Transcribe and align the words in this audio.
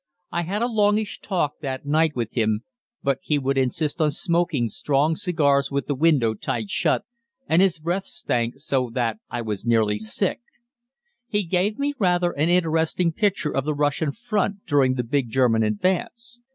I 0.31 0.41
had 0.41 0.63
a 0.63 0.67
longish 0.67 1.19
talk 1.19 1.59
that 1.59 1.85
night 1.85 2.15
with 2.15 2.31
him, 2.33 2.63
but 3.03 3.19
he 3.21 3.37
would 3.37 3.55
insist 3.55 4.01
on 4.01 4.09
smoking 4.09 4.67
strong 4.67 5.15
cigars 5.15 5.69
with 5.69 5.85
the 5.85 5.93
window 5.93 6.33
tight 6.33 6.71
shut, 6.71 7.05
and 7.47 7.61
his 7.61 7.77
breath 7.77 8.07
stank 8.07 8.55
so 8.57 8.89
that 8.95 9.19
I 9.29 9.43
was 9.43 9.63
nearly 9.63 9.99
sick. 9.99 10.39
He 11.27 11.43
gave 11.43 11.77
me 11.77 11.93
rather 11.99 12.31
an 12.31 12.49
interesting 12.49 13.13
picture 13.13 13.55
of 13.55 13.63
the 13.63 13.75
Russian 13.75 14.11
front 14.11 14.65
during 14.65 14.95
the 14.95 15.03
big 15.03 15.29
German 15.29 15.61
advance. 15.61 16.41